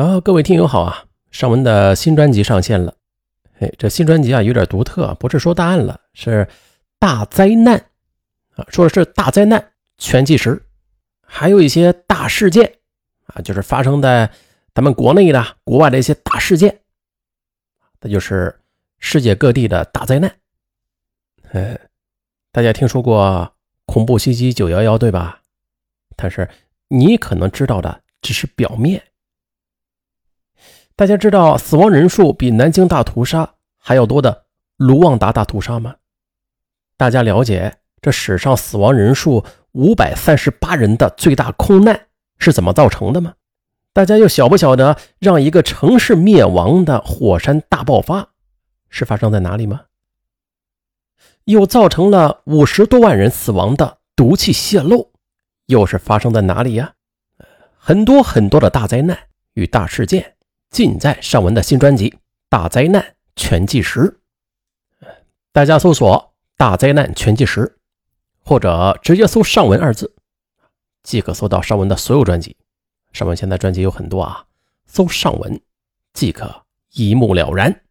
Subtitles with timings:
[0.00, 1.04] 啊，各位听友好啊！
[1.30, 2.94] 尚文的新专辑上线了。
[3.58, 6.48] 哎，这新专辑啊有点独特，不是说大案了，是
[6.98, 7.76] 大灾难
[8.54, 10.64] 啊，说的是大灾难全纪实，
[11.26, 12.78] 还有一些大事件
[13.26, 14.30] 啊，就是发生在
[14.72, 16.80] 咱们国内的、国外的一些大事件，
[18.00, 18.58] 那就是
[19.00, 20.34] 世界各地的大灾难。
[21.52, 21.78] 呃，
[22.52, 23.52] 大家听说过
[23.84, 25.42] 恐怖袭击九幺幺对吧？
[26.16, 26.48] 但是
[26.88, 29.02] 你可能知道的只是表面。
[31.00, 34.44] 大家知道死亡人数比南京大屠杀还要多的
[34.76, 35.96] 卢旺达大屠杀吗？
[36.98, 43.32] 大家了解这史上死亡人数五百三十八人的最大空难是怎么造成的吗？
[43.94, 48.28] 大家又晓不晓得让一个城市灭亡的火山大爆发
[48.90, 49.84] 是发生在哪里吗？
[51.44, 55.12] 又造成了五十多万人死亡的毒气泄漏
[55.64, 56.92] 又是发生在哪里呀？
[57.78, 59.18] 很多很多的大灾难
[59.54, 60.34] 与大事件。
[60.70, 62.10] 尽在尚文的新专辑
[62.48, 64.20] 《大灾难全纪实》，
[65.52, 67.76] 大家搜索“大灾难全纪实”，
[68.44, 70.14] 或者直接搜“尚文”二字，
[71.02, 72.56] 即可搜到尚文的所有专辑。
[73.12, 74.46] 尚文现在专辑有很多啊，
[74.86, 75.60] 搜“尚文”
[76.14, 77.82] 即可一目了然。